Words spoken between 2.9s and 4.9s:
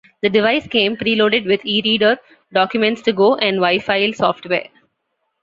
To Go, and WiFile software.